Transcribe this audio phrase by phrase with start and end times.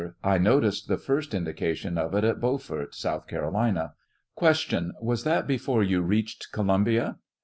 [0.23, 3.93] I noticed the first indications of it at Beaufort, South Carolina.
[4.35, 4.93] Q.
[4.99, 7.17] Was that before you reached Columbia?